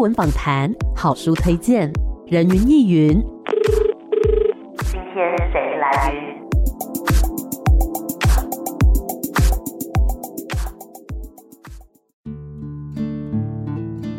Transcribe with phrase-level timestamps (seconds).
[0.00, 1.92] 文访谈、好书推荐、
[2.26, 3.20] 人云亦云。
[4.84, 6.37] 今天谁来？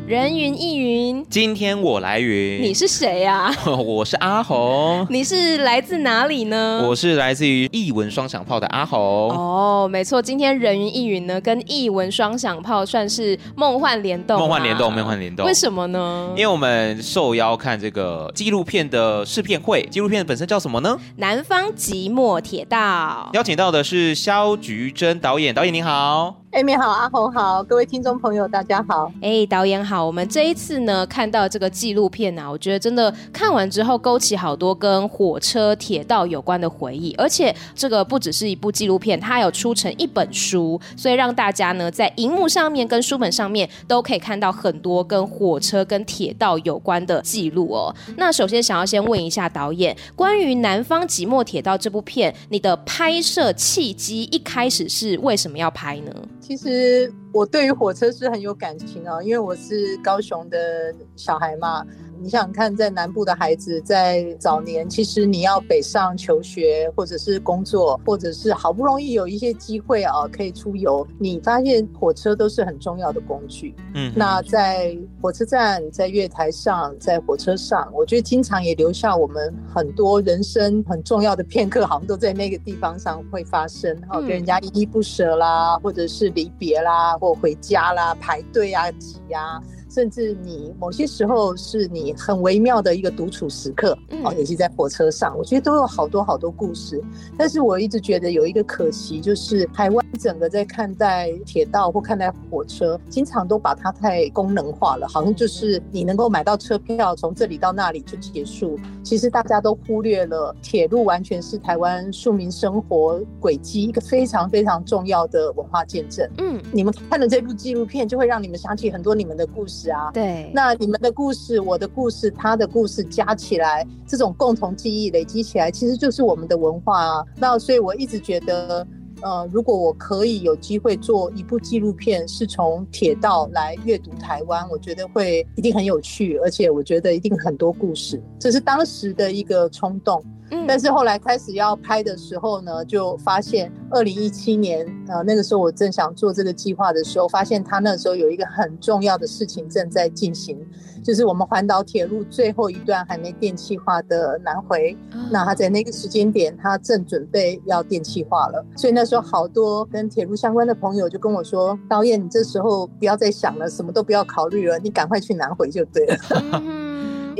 [0.10, 2.64] 人云亦云，今天我来云。
[2.64, 3.54] 你是谁呀？
[3.86, 5.06] 我是阿红。
[5.08, 6.84] 你是来自哪里呢？
[6.84, 9.00] 我是来自于艺文双响炮的阿红。
[9.00, 14.40] 哦，没错，今天人云亦云呢，跟艺文双响炮算是梦幻联动。
[14.40, 15.46] 梦幻联动，梦幻联动。
[15.46, 16.30] 为什么呢？
[16.36, 19.88] 因为我们受邀看这个纪录片的试片会。
[19.92, 20.98] 纪录片本身叫什么呢？
[21.18, 23.30] 南方寂寞铁道。
[23.34, 25.54] 邀请到的是萧菊珍导演。
[25.54, 26.38] 导演您好。
[26.52, 29.12] 艾米好，阿红好，各位听众朋友大家好。
[29.22, 47.96] 哎，导演好，我们这一次呢看到这个纪录片啊，我觉得真的看完之后勾起好多跟火车、铁道有关的回忆，而且这个不只是一部纪录片，它有出成一本书，所以让大家呢在荧幕上面跟书本上面都可以看到很多跟火车跟铁道有关的记录哦。
[48.18, 56.12] 那首先想要先问一下导演，关于《南方寂寞铁道》这部片，你的拍摄契机一开始是为什么要拍呢？
[56.40, 61.86] 其实我对于火车是很有感情啊，因为我是高雄的小孩嘛。
[62.22, 73.74] 你想想看，在南部的孩子在早年，其实你要北上求学，或者是工作，或者是好不容易有一些机会啊，可以出游，你发现火车都是很重要的工具。
[73.94, 83.96] 嗯，那在火车站、在月台上、在火车上，我觉得经常也留下我们很多人生很重要的片刻，好像都在那个地方上会发生。
[84.02, 89.62] 然后跟人家依依不舍啦，或者是离别啦，或回家啦，排队啊，挤啊。
[89.90, 97.02] 甚至你某些时候是你很微妙的一个独处时刻，哦，尤其在火车上，我觉得都有好多好多故事。
[97.38, 108.80] 但是我一直觉得有一个可惜，就是台湾整个在看待铁道或看待火车，经常都把它太功能化了，好像就是你能够买到车票，从这里到那里就结束。
[109.04, 116.30] 其实大家都忽略了铁路完全是台湾庶民生活轨迹一个非常非常重要的文化见证。
[116.38, 119.79] 嗯，你们看了这部纪录片，就会让你们想起很多你们的故事。
[119.90, 127.24] 啊，对，那你们的故事，我的故事，他的故事加起来，这种共同记忆累积起来，其实就是我们的文化啊。
[127.38, 128.86] 那所以我一直觉得，
[129.22, 138.20] 呃，如果我可以有机会做一部纪录片，是从铁道来阅读台湾，我觉得会一定很有趣，而且我觉得一定很多故事。
[138.40, 140.24] 这是当时的一个冲动。
[140.68, 150.58] 但是后来开始要拍的时候呢，就发现二零一七年，呃，那个时候我正想做这个计划的时候，发现他那时候有一个很重要的事情正在进行，
[151.04, 154.96] 就是我们环岛铁路最后一段还没电气化的南回，
[155.32, 166.16] 那他在那个时间点，他正准备要电气化了，所以那时候好多跟铁路相关的朋友就跟我说：“导演，你这时候不要再想了，什么都不要考虑了，你赶快去南回就对了。”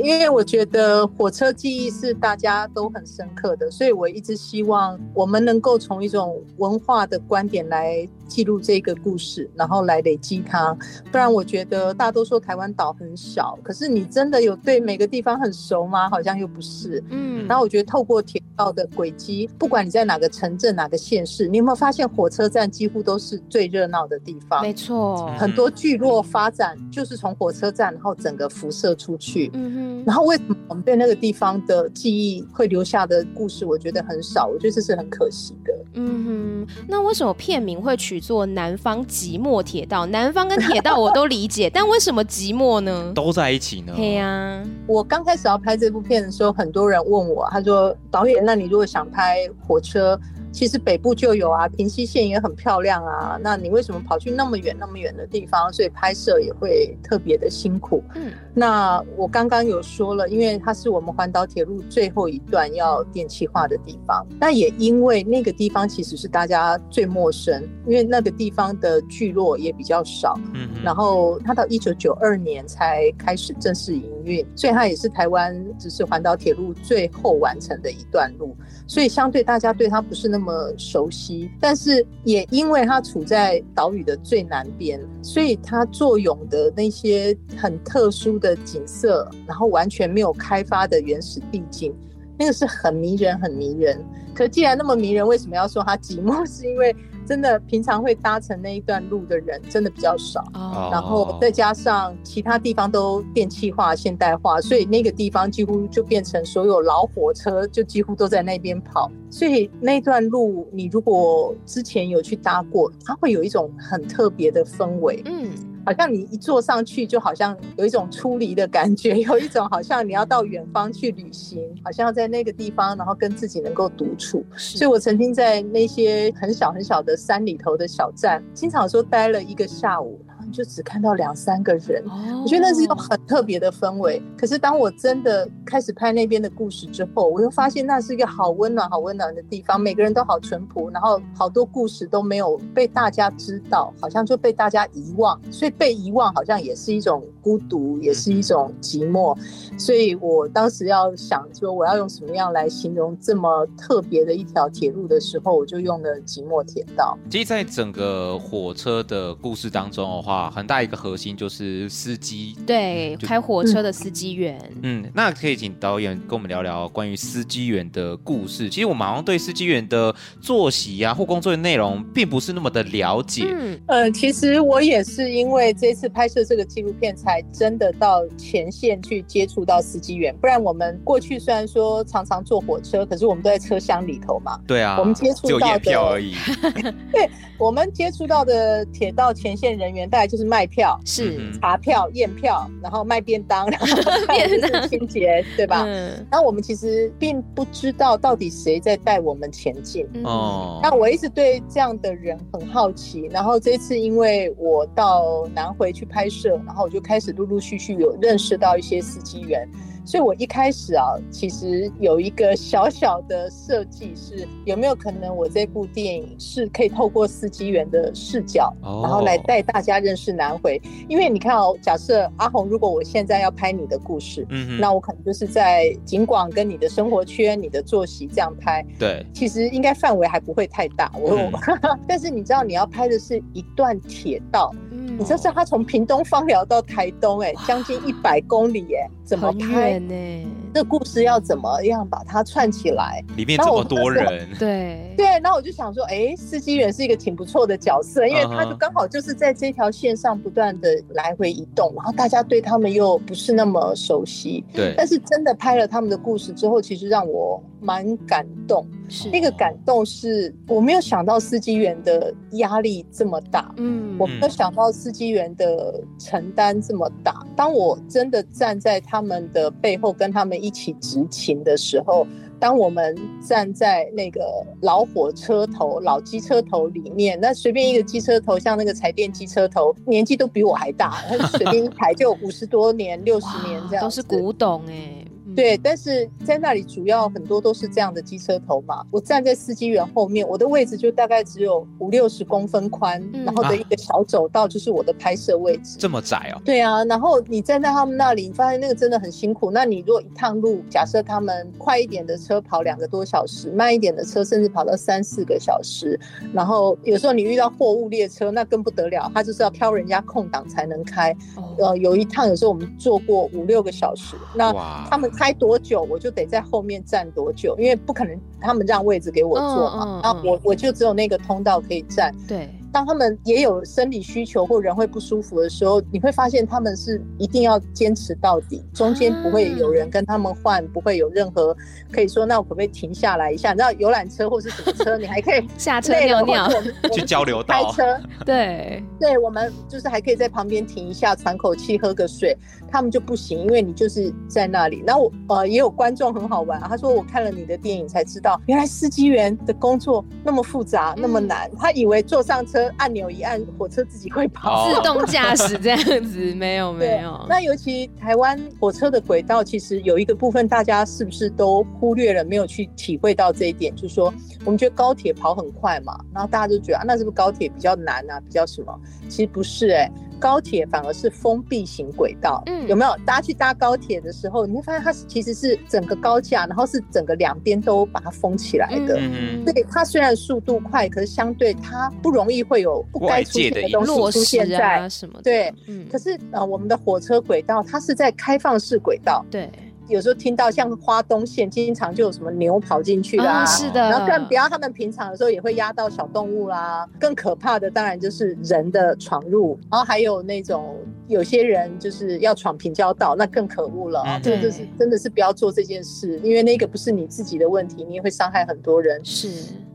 [0.02, 10.72] 因为我觉得火车记忆是大家都很深刻的，所以我一直希望我们能够从一种文化的观点来记录这个故事，然后来累积它。
[11.10, 16.08] 不然，我觉得大家都说台湾岛很小，可是你真的有对每个地方很熟吗？
[16.08, 17.02] 好像又不是。
[17.10, 17.46] 嗯。
[17.48, 24.62] 然后我觉得透过铁道的轨迹，不管你在哪个城镇、哪个县市，你有没有发现火车站几乎都是最热闹的地方？
[24.62, 25.26] 没错。
[25.36, 29.50] 很多聚落发展就是从火车站，然后整个辐射出去。
[29.54, 30.04] 嗯哼。
[30.06, 35.74] 然后为什么我们对那个地方的记忆会留下的故事，我觉得很少，我觉得这是很可惜的。
[35.94, 36.24] 嗯
[36.66, 40.02] 哼，那为什么片名会取作《南方即墨铁道》？
[40.06, 43.12] 南方跟铁道我都理解，但为什么即墨呢？
[43.16, 43.92] 都在一起呢？
[43.96, 50.20] 对呀、啊，我刚开始要拍这部片的时候，很多人问我，他说：“导演，那你如果想拍火车？”
[50.52, 53.38] 其实北部就有啊，平溪线也很漂亮啊。
[53.40, 55.72] 那你为什么跑去那么远、那么远的地方？
[55.72, 58.02] 所以拍摄也会特别的辛苦。
[58.14, 64.26] 嗯，那我刚刚有说了，因为它是我们环岛铁路最后一段要电气化的地方。
[64.38, 70.38] 那也因为那个地方其实是大家最陌生，因为那个地方的聚落也比较少。
[70.54, 78.56] 嗯，然后它到一九九二年才开始正式营运，所以它也是台湾只是环岛铁路最后完成的一段路。
[78.88, 91.94] 所以相对大家对它不是那那么熟悉，但是也因为它处在岛屿的最南边，所以它坐拥的那些很特殊的景色，然后完全没有开发的原始地景，
[92.38, 94.02] 那个是很迷人，很迷人。
[94.34, 96.42] 可既然那么迷人，为什么要说它寂寞？
[96.48, 96.96] 是因为
[97.30, 100.92] 真的平常会搭乘那一段路的人真的比较少，oh.
[100.92, 109.08] 然后再加上其他地方都电气化、现代化，所以那个地方几乎就变成所有老火车就几乎都在那边跑。
[109.30, 115.22] 所以那段路，你如果之前有去搭过，它会有一种很特别的氛围。
[115.26, 115.52] 嗯。
[115.84, 124.44] 好像你一坐上去，就好像有一种出离的感觉， 有一种好像你要到远方去旅行，好像要在那个地方，然后跟自己能够独处。
[124.56, 130.20] 所以我曾经在那些很小很小的山里头的小站，经常说待了一个下午。
[130.50, 132.04] 就只看到两三个人，
[132.42, 134.22] 我觉得那是一种很特别的氛围。
[134.36, 145.38] 可是当我真的开始拍那边的故事之后，我又发现那是一个好温暖、好温暖的地方，每个人都好淳朴，然后好多故事都没有被大家知道，好像就被大家遗忘。
[145.50, 149.36] 所以被遗忘好像也是一种孤独，也是一种寂寞。
[149.78, 157.18] 所以我当时要想说，我要用什么样来形容这么特别的一条铁路的时候，我就用了寂寞铁道。
[157.28, 164.56] 其实，在整个火车的故事当中的话，很大一个核心就是司机，对，开火车的司机员。
[164.82, 168.70] 嗯，那可以请导演跟我们聊聊关于司机员的故事。
[168.70, 173.44] 其实我们好像对司机员的作息啊或工作的内容并不是那么的了解。
[173.50, 180.32] 嗯，呃，其实我也是因为这次拍摄这个纪录片，才真的到前线去接触到司机员。
[180.36, 184.60] 不然我们过去虽然说常常坐火车，可是我们都在车厢里头嘛。
[184.66, 186.34] 对啊，我们接触到票而已。
[187.10, 187.28] 对，
[187.58, 193.86] 我们接触到的铁道前线人员，大概就是卖票、是查票、验票，然后卖便当， 然后
[194.28, 195.82] 便是清洁，对吧？
[195.84, 196.24] 嗯。
[196.30, 200.06] 那我们其实并不知道到底谁在带我们前进。
[200.22, 200.78] 哦。
[200.80, 203.28] 那我一直对这样的人很好奇。
[203.32, 209.68] 然后这次因为我到南回去拍摄，然后我就开始陆陆续续有认识到一些司机员。
[210.04, 220.80] 所以，我一开始啊，其实有一个小小的设计是，有没有可能我这部电影是可以透过司机员的视角，然后来带大家认识南回。
[221.08, 228.84] 因为你看哦，假设阿红，如果我现在要拍你的故事，嗯，那我可能就是在景广跟你的生活圈、你的作息这样拍。
[228.98, 231.12] 对，其实应该范围还不会太大。
[231.18, 231.50] 我，
[232.08, 234.74] 但是你知道，你要拍的是一段铁道。
[235.20, 240.46] 你知道他从屏东放疗到台东，哎，将近一百公里，哎，怎么拍呢？
[240.72, 243.22] 这故事要怎么样把它串起来？
[243.36, 254.94] 里面这么多人，对 对，那我就想说，哎，司机员是一个挺不错的角色，因为他就刚好就是在这条线上不断的来回移动，然后大家对他们又不是那么熟悉，对。
[254.96, 258.86] 但是真的拍了他们的故事之后，其实让我蛮感动。
[259.08, 267.44] 是那个感动是我没有想到司机员的压力这么大，嗯，我没有想到司机员的承担这么大。
[267.56, 272.26] 当我真的站在他们的背后跟他们一起执勤的时候，
[272.58, 274.40] 当我们站在那个
[274.82, 281.22] 老火车头、老机车头里面，那随便一个机车头，像那个柴电机车头，年纪都比我还大，
[281.56, 285.19] 随便一台就五十多年、六十年这样，都是古董哎、欸。
[285.60, 289.04] 对，但是在那里主要很多都是这样的机车头嘛。
[289.10, 295.96] 我站在司机员后面，我的位置就大概只有五六十公分宽，嗯、然后的一个小走道就是我的拍摄位置。
[295.98, 296.62] 这么窄哦？
[296.64, 299.70] 对啊，然后你站在他们那里，你发现那个真的很辛苦。
[299.70, 306.18] 那你如果一趟路，假设他们快一点的车跑两个多小时，慢一点的车甚至跑到三四个小时，
[306.52, 311.32] 然后有时候你遇到货物列车，那更不得了，他就是要挑人家空档才能开。
[311.56, 314.72] 哦、呃，有一趟有时候我们坐过五六个小时，那
[315.10, 315.28] 他们。
[315.40, 322.34] 开多久我就得在后面站多久，因为不可能他们让位置给我坐嘛，嗯嗯、然后我我就只有那个通道可以站。
[322.46, 322.68] 对。
[322.92, 331.72] 当他们也有生理需求或人会不舒服的时候，你会发现他们是一定要坚持到底，中间不会有人跟他们换，不会有任何
[332.10, 333.70] 可以说那我可不可以停下来一下？
[333.70, 336.68] 你知道游览车或是什么车，你还可以 下车尿尿
[337.14, 338.20] 去交流道开车。
[338.44, 342.58] 对，对我们就是还可以在旁边停一下喘口气喝个水，
[342.90, 345.02] 他们就不行，因为你就是在那里。
[345.06, 352.90] 然后我呃也有观众很好玩，他说我看了你的电影才知道，原来司机员的工作那么复杂那么难，他以为坐上车。
[352.96, 357.46] 按钮一按，火车自己会跑，自动驾驶这样子，没有 没有。
[357.48, 363.94] 那尤其台湾火车的轨道，其实有一个部分，大家是不是都忽略了，没有去体会到这一点？
[363.94, 364.32] 就是说，
[364.64, 369.00] 我们觉得高铁跑很快嘛，然后大家就觉得啊，那是不是高铁比较难啊，比较什么？
[369.28, 370.12] 其实不是哎、欸。
[370.40, 373.14] 高铁反而是封闭型轨道，嗯，有没有？
[373.26, 379.18] 大家去搭高铁的时候，你会发现它其实是整个高架，然后是整个两边都把它封起来的。
[379.20, 385.38] 嗯，对，它虽然速度快，可是相对它不容易会有不该出现的东西出现在什么？
[385.42, 386.06] 对，嗯。
[386.10, 389.70] 可是呃，我们的火车轨道它是在开放式轨道，对。
[390.10, 394.00] 有时候听到像花东线，经常就有什么牛跑进去啦，是的。
[394.00, 397.08] 然后更不要他们平常的时候也会压到小动物啦。
[397.18, 400.96] 更可怕的当然就是人的闯入，然后还有那种
[401.28, 404.24] 有些人就是要闯平交道，那更可恶了。
[404.42, 409.24] 这个就是真的是不要做这件事，因为那个不是你自己的问题，你也会伤害很多人。
[409.24, 409.48] 是。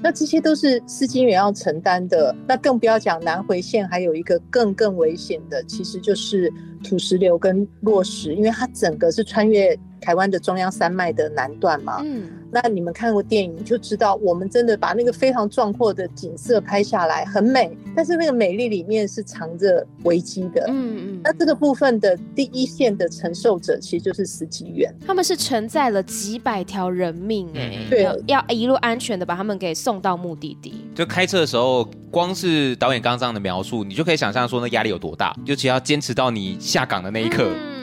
[0.05, 2.35] 那这些都是司机员要承担的。
[2.47, 12.03] 那更不要讲南回线，还有一个更更危险的，其实就是土石流跟落石，因为它整个是穿越台湾的中央山脉的南段嘛。
[12.05, 12.29] 嗯。
[12.55, 17.77] 那你们看过电影就知道，我们真的把那个非常壮阔的景色拍下来，很美。
[17.93, 20.63] 但是那个美丽里面是藏着危机的。
[20.69, 21.21] 嗯嗯。
[21.21, 24.89] 那这个部分的第一线的承受者，其实就是司机员。
[25.05, 30.85] 他们是承载了几百条人命，哎，对，要一路安全的把他们给送到目的地。
[30.95, 37.49] 就开车的时候，光是导演刚刚这样的描述，你就可以想象说那压力有多大，尤其要坚持到你下岗的那一刻。
[37.53, 37.74] 嗯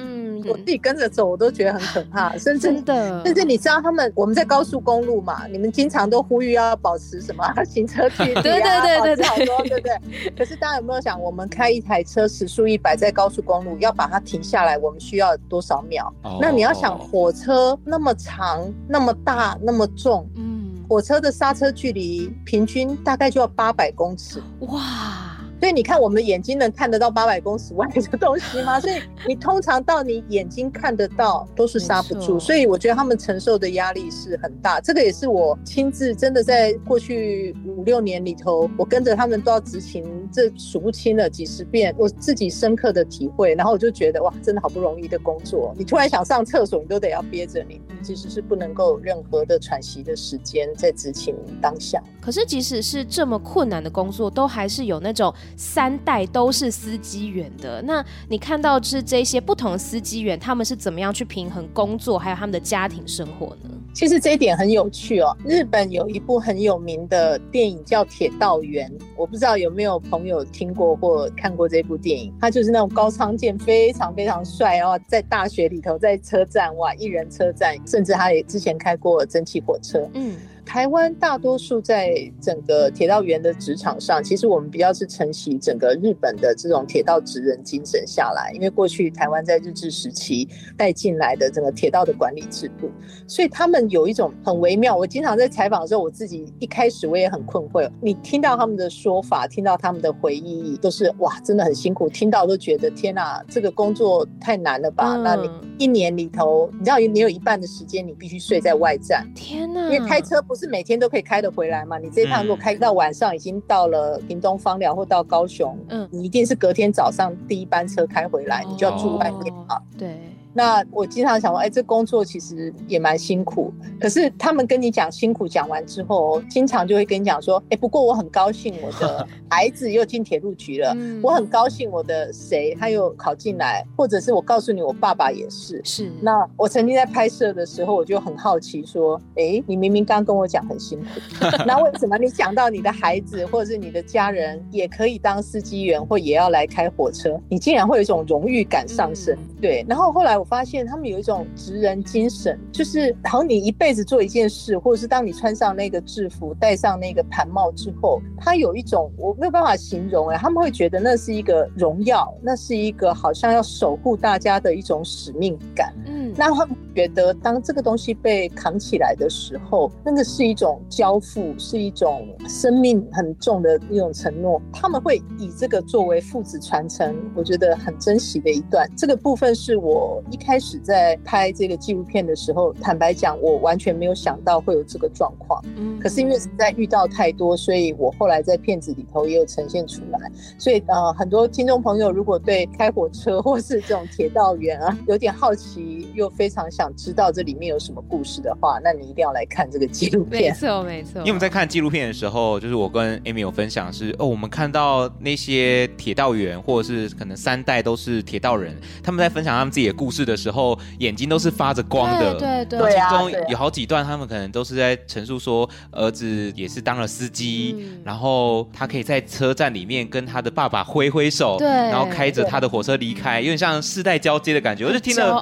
[0.48, 10.32] 我自己跟着走，我都觉得很可怕，甚至的，甚至你知道他们，我们在高速公路嘛，你们经常都呼吁要保持什么行车距离啊， 对对对对对，好多对不对？
[10.36, 16.12] 可是大家有没有想，我们开一台车时速一百在高速公路，要把它停下来，我们需要多少秒？
[16.22, 25.31] 哦、那你要想，火车那么长、那么大、那么重，嗯，火车的刹车距离平均大概就要八百公尺，哇！
[25.62, 28.80] 所以你看，我们眼睛能看得到八百公尺外的东西吗？
[28.80, 28.94] 所以
[29.28, 32.36] 你通常到你眼睛看得到，都是刹不住。
[32.36, 34.80] 所以我觉得他们承受的压力是很大。
[34.80, 43.54] 这个也是我亲自真的在过去五六年里头，我跟着他们都要执勤，这数不清了几十遍，我自己深刻的体会。
[43.54, 52.02] 然后我就觉得哇，真的好不容易的工作，你突然想上厕所，你都得要憋着你，你其实是不能够有任何的喘息的时间在执勤当下。
[52.20, 55.32] 可是即使是这么困难的工作，都还是有那种。
[55.56, 63.70] 三代都是司机员的，那你看到是这些不同司机员，他们是怎么样去平衡工作，还有他们的家庭生活呢？
[63.94, 65.36] 其实这一点很有趣哦。
[65.44, 72.32] 日本有一部很有名的电影叫《铁道员》，我不知道有没有朋友听过或看过这部电影。
[72.40, 80.08] 他就是那种高仓健，非常非常帅哦，在大学里头，在车站哇，一人车站，甚至他也之前开过蒸汽火车。
[80.14, 80.36] 嗯。
[80.64, 92.90] 台湾大多数在整个铁道员的职场上，其实我们比较是承袭整个日本的这种铁道职人精神下来，因为过去台湾在日治时期带进来的整个铁道的管理制度，
[93.26, 94.96] 所以他们有一种很微妙。
[94.96, 97.90] 我经常在采访的时候，我自己一开始我也很困惑。
[98.00, 105.16] 你听到他们的说法，听到他们的回忆，都是哇，真的很辛苦，听到都觉得天哪，这个工作太难了吧？
[105.16, 110.40] 嗯、那你一年里头，你知道你有一半的时间你必须睡在外站，天哪，因为开车。
[110.52, 111.98] 不是每天都可以开得回来吗？
[111.98, 119.80] 你这一趟如果开到晚上，已经到了屏东方寮或到高雄，嗯，你一定是隔天早上第一班车开回来，你就要住外面啊。
[119.98, 120.18] 对。
[120.54, 123.72] 那我经常想说，哎，这工作其实也蛮辛苦。
[123.98, 135.80] 可是他们跟你讲辛苦，讲完之后，经常就会跟你讲说，哎，不过我很高兴我的 孩子又进铁路局了，我很高兴我的谁他又考进来，或者是我告诉你，我爸爸也是。
[135.84, 136.12] 是。
[136.20, 141.06] 那我曾经在拍摄的时候，我就很好奇说，哎，你明明刚跟我讲很辛苦，
[141.66, 149.34] 那为什么你讲到你的孩子或者是你的家人也可以当司机员或也要来开火车，你竟然会有一种荣誉感上升？
[149.58, 149.82] 对。
[149.88, 150.41] 然后后来。
[150.42, 165.94] 我发现他们有一种职人精神，就是好像你一辈子做一件事，或者是当你穿上那个制服、戴上那个盘帽之后，他有一种我没有办法形容哎，他们会觉得那是一个荣耀，那是一个好像要守护大家的一种使命感。
[166.32, 174.60] 嗯，那他们觉得当这个东西被扛起来的时候，那个是一种交付，是一种生命很重的一种承诺。
[174.72, 178.90] 他们会以这个作为父子传承，我觉得很珍惜的一段。
[178.96, 180.22] 这个部分是我。
[180.30, 185.62] 一开始在拍这个纪录片的时候，坦白讲，我完全没有想到会有这个状况。
[185.76, 190.18] 嗯，可是因为实在遇到太多，所以我后来在片子里头也有呈现出来。
[190.58, 200.42] 所以呃，很多听众朋友如果对开火车或是这种铁道员啊有点好奇，又非常想知道这里面有什么故事的话，那你一定要来看这个纪录片。
[200.42, 201.18] 没错，没错。
[201.18, 212.34] 因为我们在看纪录片的时候，就是我跟 Amy 有分享是哦，我们看到那些铁道员或者是可能三代都是铁道人，他们在分享他们自己的故事的时候，眼睛都是发着光的。
[212.38, 224.84] 对对对，其中有好几段，他们可能都是在陈述说，儿子也是当了司机，嗯、然后他可以在车站里面跟他的爸爸挥挥手，对，然后开着他的火车离开，有点像世代交接的感觉。
[224.84, 225.40] 我就听了，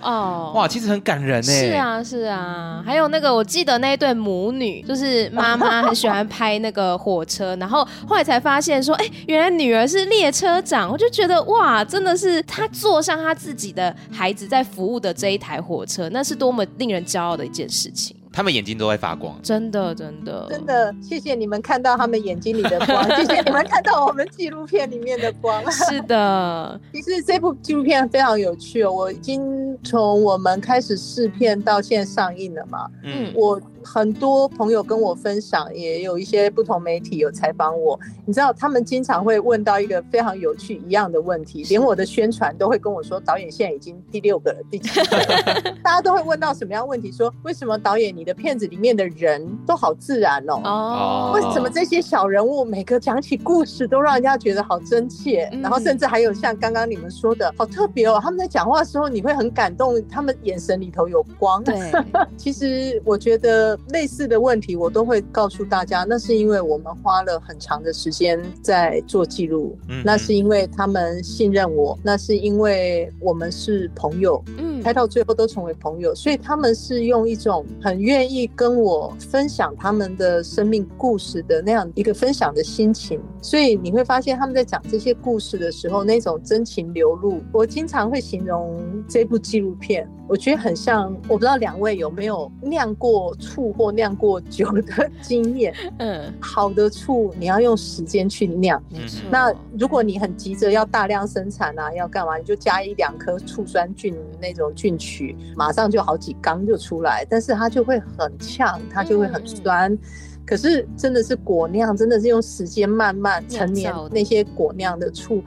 [0.54, 1.52] 哇，其实很感人呢。
[1.52, 2.82] 是啊，是啊。
[2.86, 10.88] 还有那个，我记得那一对母女，就是妈妈很喜欢拍那个火车，然后后来才发现说，哎，原来女儿是列车长。
[10.90, 18.16] 我就觉得，哇，真的是她坐上她自己的孩子在服务的这一台火车，那是多么令人骄傲的一件事情。
[18.32, 25.62] 他们眼睛都在发光，真的，真的，真的，谢谢你们看到他们眼睛里的光， 谢谢你们看到我们纪录片里面的光。
[25.70, 28.92] 是的， 其实这部纪录片非常有趣哦。
[28.92, 37.98] 我已经从我们开始试片到现在上映了嘛，嗯，我很多朋友跟我分享，也有一些不同媒体有采访我。
[38.24, 45.74] 你知道，他们经常会问到一个非常有趣一样的问题，连我的宣传都会跟我说，导演现在已经第六个了，第七个了。
[45.82, 47.10] 大家都会问到什么样问题？
[47.10, 50.60] 说为什么导演你的片子里面的人都好自然哦？
[50.64, 55.48] 哦，为什么这些小人物每个讲起故事都让人家觉得好真切？
[55.52, 61.64] 嗯、然后甚至还有像刚刚你们说的，好特别哦，他们在讲话的时候你会很感动，他们眼神里头有光。
[61.64, 61.76] 对，
[62.36, 63.69] 其实我觉得。
[63.88, 87.40] 类似的问题，我都会告诉大家，那是因为我们花了很长的时间在做记录，嗯，那是因为他们信任我，那是因为我们是朋友，嗯，拍到最后都成为朋友，所以他们是用一种很愿意跟我分享他们的生命故事的那样一个分享的心情，所以你会发现他们在讲这些故事的时候，那种真情流露。
[87.52, 93.59] 我经常会形容这部纪录片，我觉得很像，我不知道两位有没有酿过醋。
[93.72, 99.20] 或酿过酒的 经验，嗯，好的醋你要用时间去酿，没错。
[99.30, 102.36] 那如果你很急着要大量生产啊，要干嘛？
[102.36, 109.92] 你就加一两颗醋酸菌那种菌曲，马上就好几缸就出来，但是它就会很呛，它就会很酸。
[109.92, 109.98] 嗯、
[110.46, 115.42] 可是真的是果酿，真的是用时间慢慢陈年那些果酿的醋。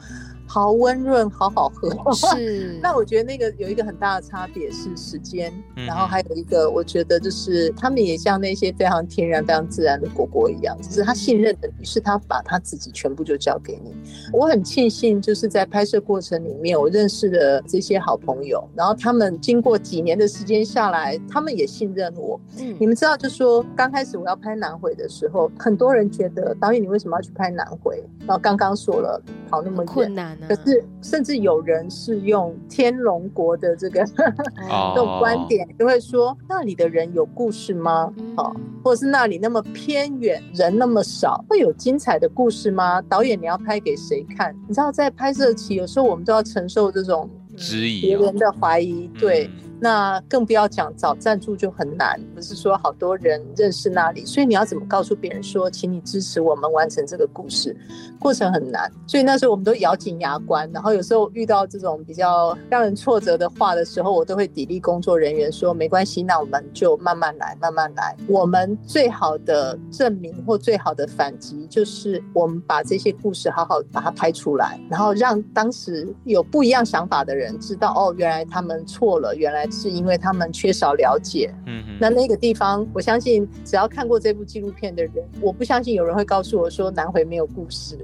[0.54, 1.90] 好温润，好好喝。
[2.14, 13.96] 是，那我觉得那个有一个很大的差别是时间，嗯，然后还有一个，我觉得就是他们也像那些非常天然、非常自然的果果一样，只是他信任的你，是他把他自己全部就交给你。
[14.32, 22.40] 我很庆幸，就是在拍摄过程里面，我认识了这些好朋友，然后他们经过几年的时间下来，他们也信任我。
[22.60, 28.04] 嗯，你们知道，就说刚开始我要拍南回的时候，很多人觉得导演你为什么要去拍南回？
[28.20, 29.20] 然后刚刚说了，
[29.50, 30.38] 跑那么远，困难。
[30.48, 34.94] 可是，甚至有人是用天龙国的这个、oh.
[34.96, 38.14] 这种观点，就会说那里的人有故事吗？
[38.14, 38.34] 好、mm.
[38.38, 43.02] 哦，或者是那里那么偏远，人那么少，会有精彩的故事吗？
[43.04, 44.56] 导演，你要拍给谁看？
[44.68, 49.48] 你知道，在拍摄期，有时候我们都要承受这种质疑、别人的怀疑，对。
[49.48, 49.73] Mm.
[49.84, 57.76] 那更不要讲找赞助就很难，不是说好多人认识那里，所以你要怎么告诉别人说，请你支持我们完成这个故事，
[58.18, 58.90] 过程很难。
[59.06, 68.16] 所以那时候我们都咬紧牙关，然后有时候遇到这种比较让人挫折的话的时候，我都会砥砺工作人员说，没关系，那我们就慢慢来，慢慢来。
[68.30, 79.68] 我们最好的证明或最好的反击，就是我们把这些故事好好把它拍出来，然后让当时有不一样想法的人知道，哦，原来他们错了，原来。
[79.74, 87.98] 是因为他们缺少了解，嗯，那那个地方，我相信只要看过这部纪录片的人，我不相信有人会告诉我说南回没有故事，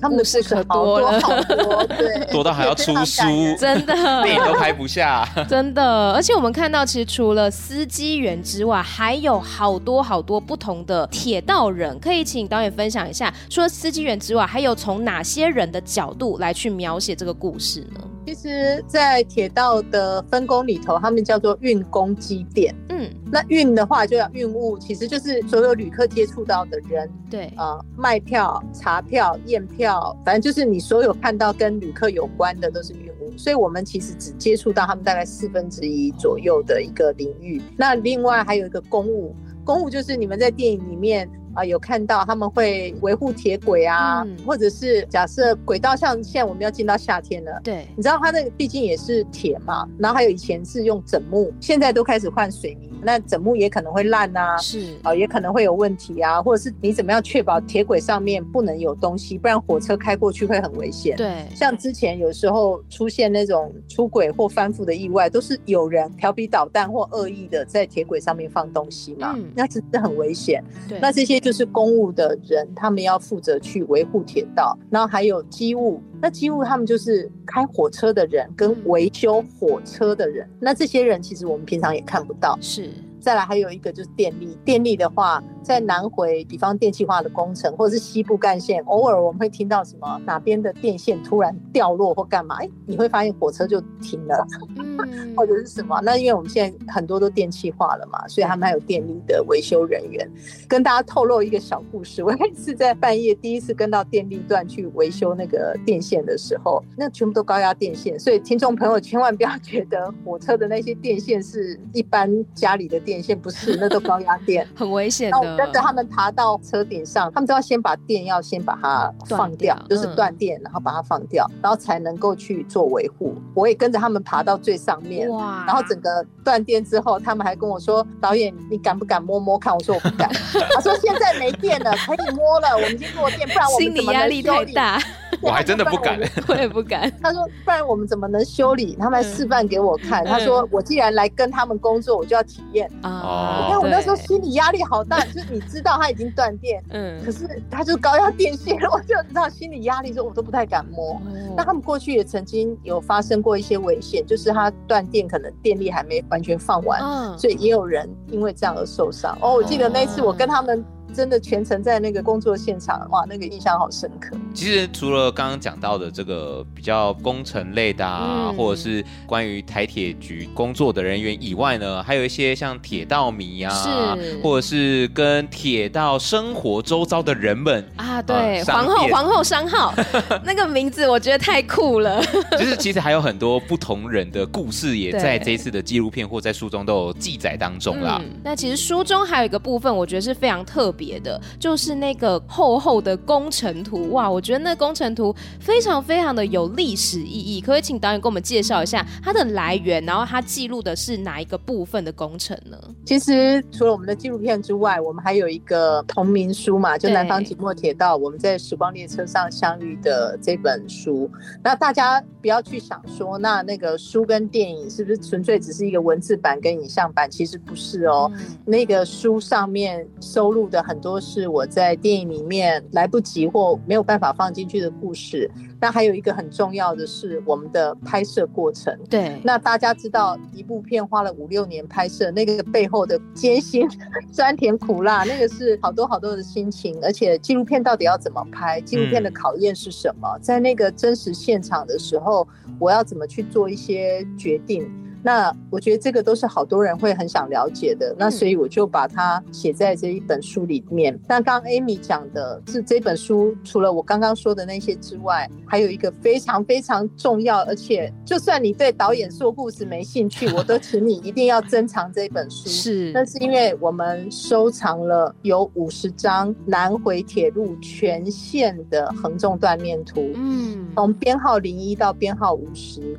[0.00, 3.22] 他们的故事可多了，好多， 对，多到还要出书，
[3.58, 6.12] 真的， 电影都拍不下， 真的。
[6.12, 18.00] 而且我们看到，其实除了司机员之外，还有好多好多不同的铁道人，可以请导演分享一下，除了司机员之外，还有从哪些人的角度来去描写这个故事呢？
[18.24, 22.74] 其实，在铁道的分工里头，他们叫做运工机电。
[22.88, 27.10] 嗯，那运的话就要运物，其实就是所有旅客接触到的人。
[27.28, 33.36] 对啊，呃，卖票、查票、验票，反正就是你所有看到跟旅客有关的都是运物。
[33.36, 37.60] 所以我们其实只接触到他们大概四分之一左右的一个领域。
[37.76, 41.28] 那另外还有一个公务，公务就是你们在电影里面。
[41.54, 52.90] 啊、呃，有看到他们会维护铁轨啊，嗯、或者是假设轨道像现在我们要进到夏天了，对，你知道它那个毕竟也是铁嘛，然后还有以前是用枕木，现在都开始换水泥。
[53.04, 61.16] 那枕木也可能会烂啊，是啊、呃，也可能会有问题啊，或者是你怎么样确保铁轨上面不能有东西，不然火车开过去会很危险。
[61.16, 70.62] 对，像之前有时候出现那种出轨或翻覆的意外，都是有人调皮捣蛋或恶意的在铁轨上面放东西嘛，嗯、那真的很危险。
[70.88, 82.56] 对，那这些就是公务的人，他们要负责去维护铁道，然后还有机务，那机务他们就是开火车的人跟维修火车的人，那这些人其实我们平常也看不到。
[82.60, 82.88] 是。
[83.22, 94.44] 再来还有一个就是电力，电力的话，在南回，比方电气化的工程，或者是西部干线，偶尔我们会听到什么哪边的电线突然掉落或干嘛，哎，你会发现火车就停了，
[94.76, 96.00] 嗯，或者是什么？
[96.02, 100.28] 那因为我们现在很多都电气化了嘛，所以他们还有电力的维修人员。
[100.66, 113.11] 跟大家透露一个小故事，我也是在半夜第一次跟到电力段去维修那个电线的时候，那全部都高压电线，所以听众朋友千万不要觉得火车的那些电线是一般家里的电。
[113.12, 115.38] 电线，不是，那都高压电， 很危险的。
[115.38, 123.34] 然后我跟着他们爬到车顶上，他们都要先把电要先把它放掉，掉就是断电，然后把它放掉，然后才能够去做维护。
[123.54, 125.64] 我也跟着他们爬到最上面，哇！
[125.66, 130.30] 然后整个断电之后，他们还跟我说：“导演，你敢不敢摸摸看？”我说：“我不敢。
[130.74, 134.98] ”他说：“现在没电了，可以摸了，我们已经落电，不然我们怎么能修理？”心理压力太大。
[135.40, 137.10] 我还真的不敢，我也不敢。
[137.20, 140.24] 他说：“不然我们怎么能修理？”他们还示范给我看。
[140.24, 143.64] 他说：“我既然来跟他们工作，我就要体验。”啊！
[143.66, 151.20] 你看我那时候心理压力好大，就是你知道他已经断电，嗯，可是他就是高压电线， 我就知道心理压力，说我都不太敢摸。
[151.56, 157.00] 那他们过去也曾经有发生过一些危险，就是他断电，可能电力还没完全放完，
[157.38, 159.36] 所以也有人因为这样而受伤。
[159.40, 160.84] 哦，我记得那次我跟他们。
[161.14, 164.36] 真的全程在那个工作现场，哇，那个印象好深刻。
[164.54, 173.72] 其实除了刚刚讲到的这个比较工程类的啊，嗯、或者是关于台铁局工作的人员以外呢，还有一些像铁道迷啊，
[174.16, 179.92] 是或者是跟铁道生活周遭的人们啊，对，呃、皇后皇后商号
[180.44, 182.22] 那个名字我觉得太酷了。
[182.58, 188.20] 就是其实还有很多不同人的故事，也在这一次的纪录片或在书中都有记载当中啦。
[188.22, 191.01] 嗯、那其实书中还有一个部分，我觉得是非常特别。
[191.02, 202.78] 别的就是那个厚厚的工程图哇，我觉得那工程图非常非常的有历史意义，可不可以请导演给我们介绍一下它的来源，然后它记录的是哪一个部分的工程呢？
[203.04, 211.28] 其实除了我们的纪录片之外，我们还有一个同名书嘛，就《南方寂寞铁道》，我们在时光列车上相遇的这本书。
[211.64, 217.28] 那大家不要去想说，那那个书跟电影是不是纯粹只是一个文字版跟影像版？
[217.28, 220.91] 其实不是哦，嗯、那个书上面收录的很。
[220.92, 225.50] 很多是我在电影里面来不及或没有办法放进去的故事。
[225.80, 228.94] 那还有一个很重要的是我们的拍摄过程。
[229.08, 233.88] 对，那大家知道一部片花了五六年拍摄，那个背后的艰辛、
[234.30, 236.94] 酸甜苦辣，那个是好多好多的心情。
[237.02, 238.78] 而且纪录片到底要怎么拍？
[238.82, 240.38] 纪录片的考验是什么？
[240.42, 242.46] 在那个真实现场的时候，
[242.78, 244.86] 我要怎么去做一些决定？
[245.22, 251.18] 那我觉得这个都是好多人会很想了解的，那所以我就把它写在这一本书里面。
[251.28, 262.68] 那刚刚 Amy 讲的是这本书，除了我刚刚说的那些之外，还有一个非常非常重要，而且就算你对导演说故事没兴趣，我都请你一定要珍藏这本书。
[262.68, 273.16] 是，那是因为我们收藏了有五十张南回铁路全线的横纵断面图，嗯，从编号零一到编号五十。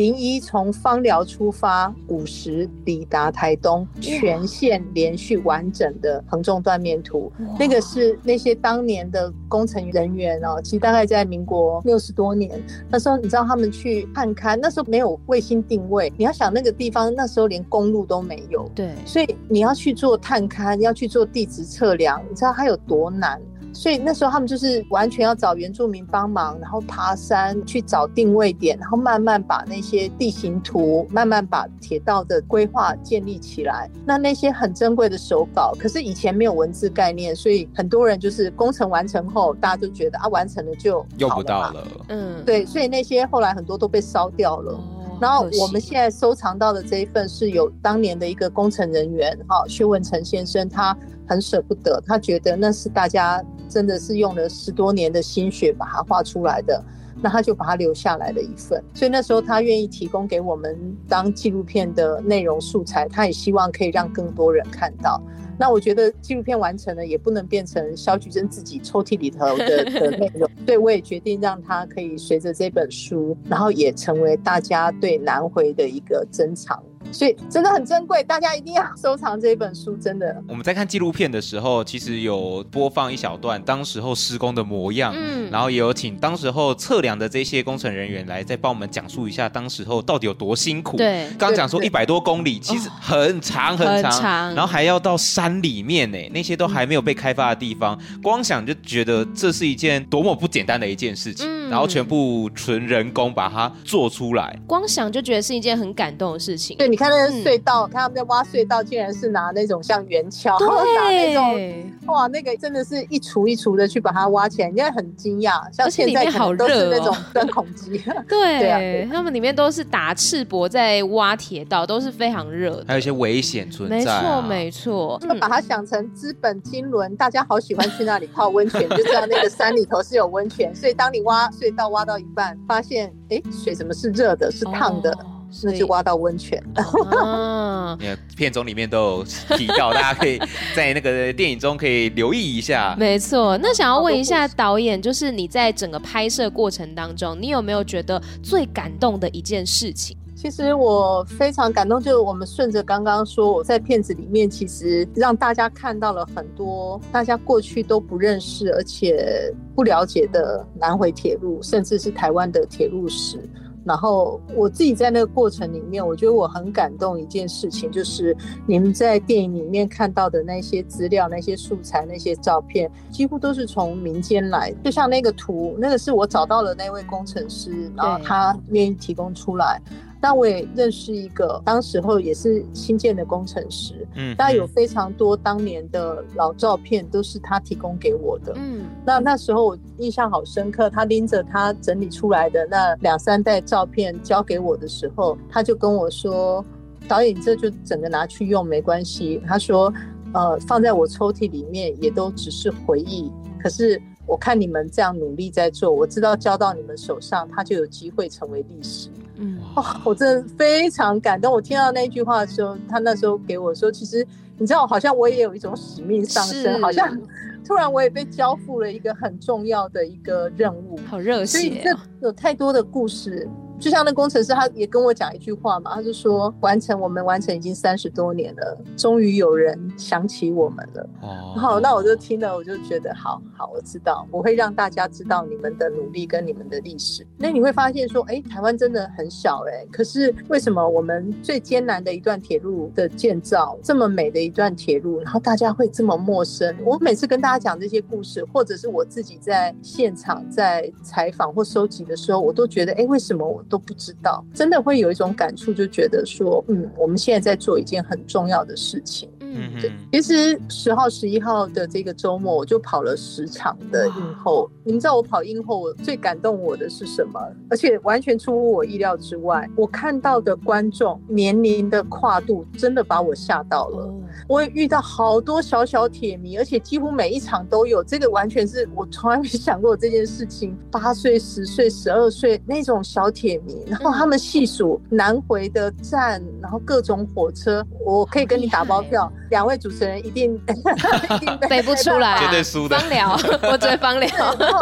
[0.00, 12.50] 零一从芳寮出发，五十抵达台东，全线连续完整的横纵断面图，那个是那些当年的工程人员哦，其实大概在民国六十多年，
[12.88, 23.38] 那时候你知道他们去探勘，那时候没有卫星定位，你要想那个地方那时候连公路都没有，对，所以你要去做探勘，要去做地质测量，你知道它有多难？
[23.72, 33.90] 所以那时候他们就是完全要找原住民帮忙，然后爬山去找定位点，然后慢慢把那些地形图，慢慢把铁道的规划建立起来。
[34.04, 41.84] 那那些很珍贵的手稿，可是以前没有文字概念，所以很多人就是工程完成后，大家都觉得啊，完成了就用不到了。
[42.08, 44.78] 嗯，对，所以那些后来很多都被烧掉了。
[45.20, 53.44] 哦，然后我们现在收藏到的这一份是有当年的一个工程人员哈，薛文成先生，他很舍不得，他觉得那是大家。
[53.70, 56.84] 真的是用了十多年的心血把它画出来的，
[57.22, 58.82] 那他就把它留下来了一份。
[58.92, 60.76] 所以那时候他愿意提供给我们
[61.08, 65.22] 当纪录片的内容素材，他也希望可以让更多人看到。
[65.60, 76.82] 那我觉得纪录片完成了，也不能变成肖菊珍自己抽屉里头的 的内容，所以我也决定让他可以随着这本书，然后也成为大家对南回的一个珍藏。
[77.12, 79.96] 所以真的很珍贵，大家一定要收藏这一本书。
[79.96, 90.96] 真的，我们在看纪录片的时候，其实有播放一小段当时候施工的模样，嗯，然后也有请当时候测量的这些工程人员来再帮我们讲述一下当时候到底有多辛苦。
[90.96, 101.46] 对，刚讲说一百多公里，其实很长很长，很长，然后还要到山里面呢，那些都还没有被开发的地方，嗯、光想就觉得这是一件多么不简单的一件事情。
[101.48, 106.76] 嗯、然后全部纯人工把它做出来，光想就觉得是一件很感动的事情。
[106.76, 106.89] 对。
[106.90, 115.60] 你看那个隧道，嗯、看他们在挖隧道，竟然是拿那种像圆锹，对拿那种哇，那个真的是一锄一锄的去把它挖起来，人家很惊讶。
[115.72, 117.96] 像现在可能都是那种钻孔机，
[118.28, 124.42] 对，对啊，他们里面都是打赤膊在挖铁道，都是非常热，还有一些危险存在、啊。
[124.42, 125.20] 没错，没错。
[125.22, 130.74] 就把它想成资本金轮，大家好喜欢去那里泡温泉，就知道那个山里头是有温泉。
[130.74, 135.12] 所以当你挖隧道挖到一半，发现哎，水怎么是热的，是烫的。
[135.12, 136.62] 哦那就挖到温泉。
[137.10, 137.98] 啊，
[138.36, 139.24] 片中里面都有
[139.56, 140.38] 提到，大家可以
[140.74, 142.94] 在那个电影中可以留意一下。
[142.98, 150.16] 没错，那想要问一下导演，就是你在整个拍摄过程当中，你有没有觉得最感动的一件事情？
[150.36, 163.38] 其实我非常感动，就是我们顺着刚刚说，我在片子里面其实让大家看到了很多大家过去都不认识而且不了解的南回铁路，甚至是台湾的铁路史。
[163.84, 174.72] 然后我自己在那个过程里面，我觉得我很感动一件事情，就是你们在电影里面看到的那些资料、那些素材、那些照片，几乎都是从民间来。
[174.84, 179.80] 就像那个图，那个是我找到了那位工程师，然后他愿意提供出来。
[180.20, 196.62] 但我也认识一个，当时候也是新建的工程师，嗯，但有非常多当年的老照片都是他提供给我的，嗯，那那时候我印象好深刻，他拎着他整理出来的那两三袋照片交给我的时候，他就跟我说
[197.08, 199.92] ：“导演，这就整个拿去用没关系。”他说
[200.34, 209.08] ：“呃，放在我抽屉里面也都只是回忆，可是我看你们这样努力在做，我知道交到你们手上，他就有机会成为历史。”
[209.40, 211.50] 嗯，哇，我真的非常感动。
[211.52, 214.26] 我听到那句话的时候，他那时候给我说，其实
[214.58, 217.18] 你知道，好像我也有一种使命上升，好像
[217.64, 221.60] 突然我也被交付了一个很重要的一个任务，好热血哦。
[221.60, 223.48] 所以这有太多的故事。
[223.80, 231.08] 就像那工程师，他也跟我讲一句话嘛，他就说，完成我们完成已经三十多年了，终于有人想起我们了。
[231.22, 237.26] 哦，好，那我就听了，我就觉得好好，我知道，我会让大家知道你们的努力跟你们的历史。
[237.38, 246.76] 那你会发现说，哎，台湾真的很小哎，可是为什么我们最艰难的一段铁路的建造，这么美的一段铁路，然后大家会这么陌生？
[246.84, 253.64] 我每次跟大家讲这些故事，或者是我自己在现场在采访或收集的时候，我都觉得，哎，为什么我？
[253.70, 259.30] 都不知道，真的会有一种感触，就觉得说，嗯，我们现在在做一件很重要的事情。
[259.52, 259.92] 嗯，对。
[260.12, 264.70] 其实十号、十一号的这个周末，我就跑了十场的映后。
[264.84, 267.40] 你们知道我跑映后，我最感动我的是什么？
[267.68, 274.12] 而且完全出乎我意料之外，我看到的观众年龄的跨度，真的把我吓到了。
[274.48, 278.02] 我也遇到好多小小铁迷，而且几乎每一场都有。
[278.02, 280.76] 这个完全是我从来没想过这件事情。
[280.90, 290.54] 八岁、十岁、十二岁那种小铁迷，然后他们细数南回的站，然后各种火车，我可以跟你打包票，两位主持人一定
[291.34, 292.98] 一定背 不出来， 绝对输的。
[292.98, 293.36] 芳疗，
[293.70, 294.28] 我最芳疗。
[294.58, 294.80] 然后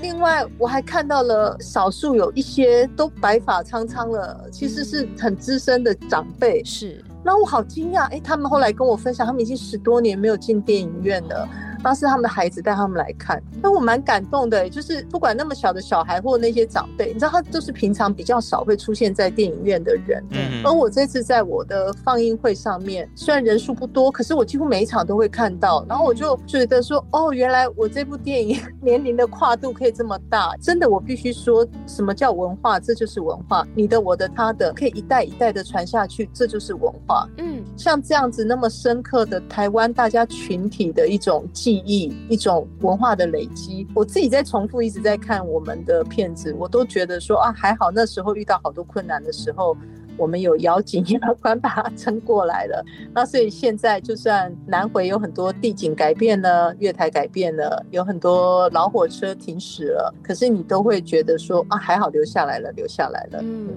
[0.00, 6.62] 另外我还看到了少数有一些都白发苍苍了，其实是很资深的长辈。
[6.64, 7.04] 是。
[7.22, 11.48] 然后我好惊讶，哎、欸，他们后来跟我分享，他们已经十多年没有进电影院了。
[11.82, 20.24] 当时他们的孩子带他们来看，那我蛮感动的，就是不管那么小的小孩或那些长辈，你知道他都是平常比较少会出现在电影院的人。
[20.30, 20.62] 嗯。
[20.64, 25.84] 而我这次在我的放映会上面，虽然人数不多，可是我几乎每一场都会看到。
[25.88, 32.78] 然后我就觉得说，哦，原来我这部电影 年龄的跨度可以这么大，真的，我必须说，什么叫文化？
[32.78, 37.28] 这就是文化，你的、我的、他的，可以一代一代的传下去，这就是文化。
[37.38, 43.86] 嗯，像这样子那么深刻的台湾大家群体的一种记记忆，一种文化的累积。
[43.94, 49.76] 我自己在重复一直在看我们的片子，我都觉得说啊，还好那时候遇到好多困难的时候，
[50.20, 52.84] 我们有咬紧牙关把它撑过来了。
[53.14, 63.40] 那所以现在就算南回有很多地景改变了，月台改变了，有很多老火车停驶了，可是你都会觉得说啊，还好留下来了，留下来了。
[63.42, 63.70] 嗯。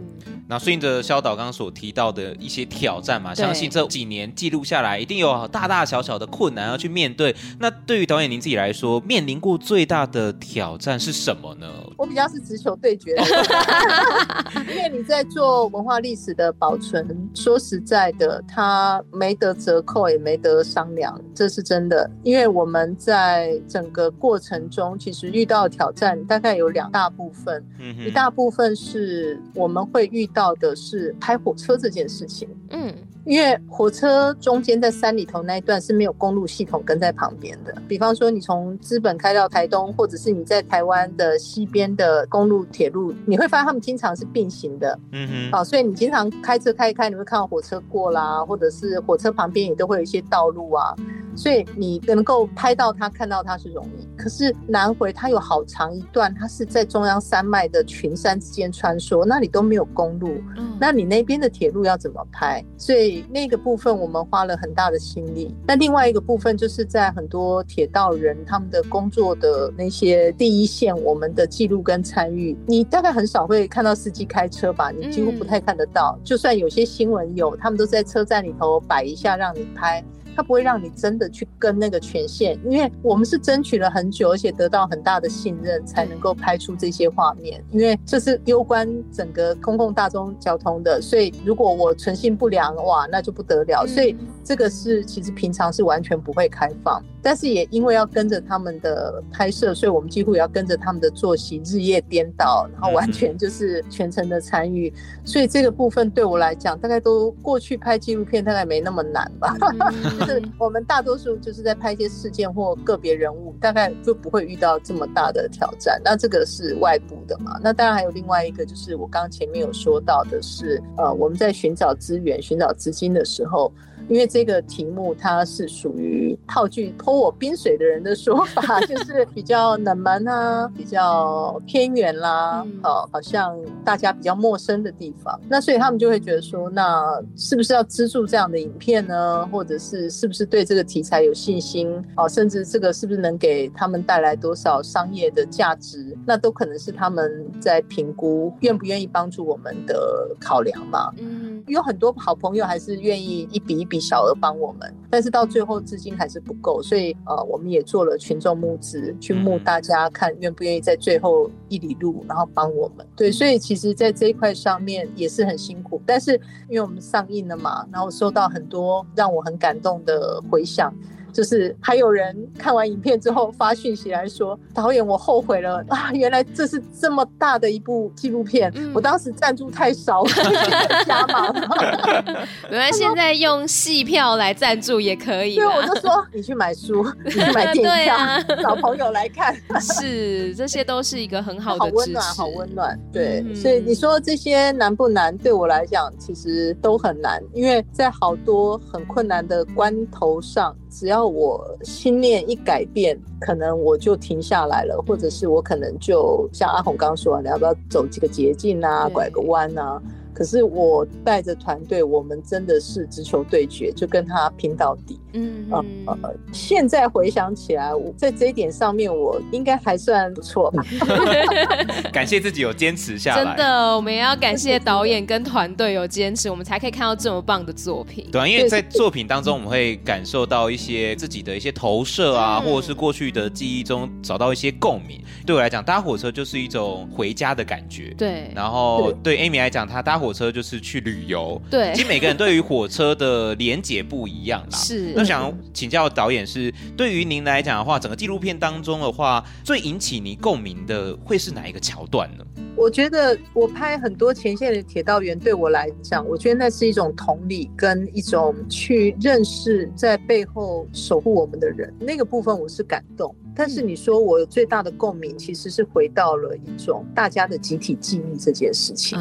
[0.46, 7.34] 那顺着肖导刚刚所提到的一些挑战嘛，相信这几年记录下来，一定有大大小小的困难要去面对。
[7.60, 11.68] 那对于导演您自己来说，面临过最大的挑战是什么呢？
[11.98, 13.16] 我比较是直球对决，
[14.70, 22.10] 因为你在做文化历史的保存，说实在的，它没得折扣，也没得商量，这是真的。
[22.24, 30.28] 因为我们在整个过程中，其实遇到挑战大概有两大部分，嗯、一大部分是我们会遇。
[30.34, 32.92] 到的是开火车这件事情，嗯，
[33.26, 37.74] 因为火车中间在山里头那一段是没有公路系统跟在旁边的。
[37.88, 50.96] 比方说，你从资本开到台东，或者是你在台湾的西边的公路铁路，你会发现他们经常是并行的，嗯哼，啊，所以你经常开车开一开，你会看到火车过啦，或者是火车旁边也都会有一些道路啊。
[51.36, 54.08] 所以你能够拍到它、看到它是容易。
[54.16, 60.38] 可是南回它有好长一段，它是在中央山脉的群山之间穿梭，那里都没有公路，
[60.80, 62.64] 那你那边的铁路要怎么拍？
[62.78, 65.54] 所以那个部分我们花了很大的心力。
[65.68, 74.92] 那另外一个部分就是在很多铁道人他们的工作的那些第一线，我们的记录跟参与，你大概很少会看到司机开车吧？
[74.92, 76.18] 你几乎不太看得到。
[76.24, 80.04] 就算有些新闻有，他们都在车站里头摆一下让你拍。
[80.36, 87.64] 他不会让你真的去跟那个权限，因为我们是争取了很久，而且得到很大的信任，才能够拍出这些画面。
[87.72, 93.86] 因为这是攸关整个公共大众交通的，所以如果我存心不良，哇，那就不得了。
[93.86, 104.92] 所以这个是其实平常是完全不会开放，但是也因为要跟着他们的拍摄，所以我们几乎也要跟着他们的作息，日夜颠倒，然后完全就是全程的参与。
[105.24, 109.56] 所以这个部分对我来讲，大概都过去拍纪录片大概没那么难吧。
[110.26, 116.02] 就是我们大多数就是在拍一些事件或个别人物，大概就不会遇到这么大的挑战。
[116.04, 117.60] 那这个是外部的嘛？
[117.62, 123.72] 那当然还有另外一个，就是我刚刚前面有说到的是，呃，我们在寻找资源、寻找资金的时候。
[124.10, 135.40] 因为这个题目，它是属于套句泼我冰水的人的说法， 就是比较冷门啊，比较偏远啦，好，好像大家比较陌生的地方。
[135.48, 139.48] 那所以他们就会觉得说，那是不是要资助这样的影片呢？
[139.48, 141.90] 或者是是不是对这个题材有信心？
[142.18, 146.16] 哦，甚至这个是不是能给他们带来多少商业的价值？
[146.26, 151.10] 那都可能是他们在评估愿不愿意帮助我们的考量嘛。
[151.18, 153.93] 嗯，有很多好朋友还是愿意一笔一笔。
[153.94, 163.06] 比小额帮我们，但是到最后资金还是不够，所以呃，我们也做了群众募资，去募大家看愿不愿意在最后一里路，然后帮我们。
[163.16, 166.34] 对，所以其实，在这一块上面也是很辛苦，但是
[166.68, 170.92] 因为我们上映了嘛，然后收到很多让我很感动的回响。
[171.34, 176.12] 就是还有人看完影片之后发讯息来说，导演，我后悔了啊！
[176.14, 180.30] 原来这是这么大的一部纪录片，嗯、我当时赞助太少了，
[181.06, 181.76] 加码嘛。
[182.70, 185.56] 原来现在用戏票来赞助也可以。
[185.56, 189.56] 对，我就说你去买书， 你去买电影票，啊、找朋友来看。
[189.82, 193.00] 是，这些都是一个很好的支持，好温暖，好温暖。
[193.12, 195.36] 对，嗯、所以你说这些难不难？
[195.38, 200.76] 对我来讲，其实都很难，因为在好多很困难的关头上。
[200.94, 210.00] 只要我心念一改变，可能我就停下来了，或者是我可能就像阿红刚刚说，你要不要走几个捷径啊，拐个弯啊？
[210.34, 215.20] 可是我带着团队，我们真的是直球对决，就跟他拼到底。
[215.34, 220.84] 嗯，嗯呃，现在回想起来，我在这一点上面，我应该还算不错吧。
[222.12, 223.44] 感谢自己有坚持下来。
[223.44, 228.28] 真的，我们也要感谢导演跟团队有坚持，我们才可以看到这么棒的作品。
[228.32, 235.22] 对啊，因为在作品当中，我们会感受到一些自己的一些投射啊，嗯、或者是过去的记忆中找到一些共鸣。
[235.46, 238.14] 对我来讲，搭火车就是一种回家的感觉。
[238.18, 240.23] 对，然后对 Amy 来讲，她搭。
[240.24, 244.78] 火车就是去旅游，对，其实每个人对于火车的连结不一样啦。
[244.78, 252.46] 是，那想请教导演是，对于您来讲的话，整个纪录片当中的话，最引起你共鸣的会是哪一个桥段呢？
[252.78, 263.36] 我觉得我拍很多前线的铁道员，对我来讲，我觉得那是一种同理跟一种去认识在背后守护我们的人，那个部分我是感动。
[263.56, 269.18] 但是你说我最大的共鸣，其实是回到了一种大家的集体记忆这件事情。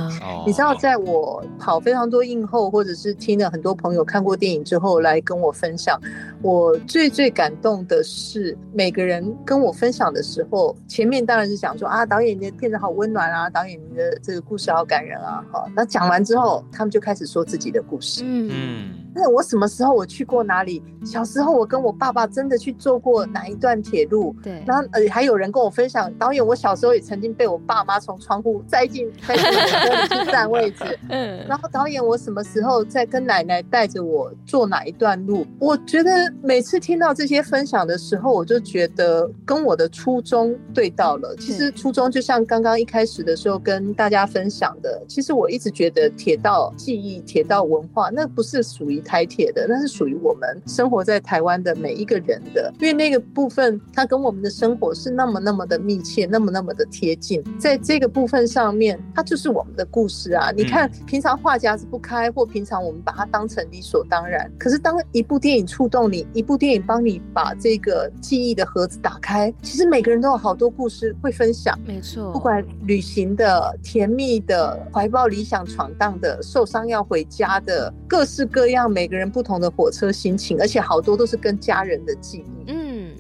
[0.47, 6.01] 你知道，在我跑非常多映后，或者是听了很多朋友看过电影之后来跟我分享，
[6.41, 18.23] 我最最感动的是每个人跟我分享的时候，前面当然是讲说啊，导演你的片子好温暖啊，导演你的这个故事好感人啊，好，那讲完之后，他们就开始说自己的故事。
[18.25, 18.91] 嗯。
[19.15, 20.83] 那我什么时候我去过哪里？
[21.05, 24.35] 小时候我跟我爸爸真的去坐过哪一段铁路？
[24.43, 30.99] 对，然后呃还有人跟我分享，导演我小时候也曾经被我爸妈从窗户塞进塞进火车里去占位置。
[31.11, 35.47] 嗯，然后导演我什么时候在跟奶奶带着我坐哪一段路？
[35.59, 36.11] 我觉得
[36.43, 41.37] 每次听到这些分享的时候，我就觉得跟我的初衷对到了。
[41.37, 49.02] 其实初衷就像刚刚一开始的时候跟大家分享的，其实我一直觉得铁道记忆、铁道文化那不是属于。
[49.03, 60.51] 台铁的，那是属于我们生活在台湾的每一个人的，因为那个部分它跟我们的生活是那么那么的密切，那么那么的贴近，在这个部分上面，它就是我们的故事啊。
[60.55, 71.79] 你看，平常话匣子不开，或平常我们把它当成理所当然，可是当一部电影触动你，一部电影帮你把这个记忆的盒子打开，其实每个人都有好多故事会分享。
[71.87, 78.92] 没错，不管旅行的、甜蜜的、怀抱理想闯荡的、受伤要回家的，各式各样。
[78.93, 82.71] 每个人不同的火车心情，而且好多都是跟家人的记忆。